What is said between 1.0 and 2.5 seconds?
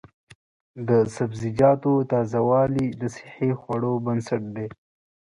سبزیجاتو تازه